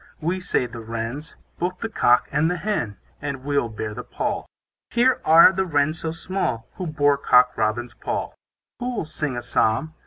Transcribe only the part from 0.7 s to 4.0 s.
Wrens, Both the cock and the hen, And we'll bear